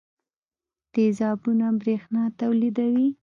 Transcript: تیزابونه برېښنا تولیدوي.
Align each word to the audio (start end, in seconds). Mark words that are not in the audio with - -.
تیزابونه 0.93 1.67
برېښنا 1.81 2.23
تولیدوي. 2.39 3.09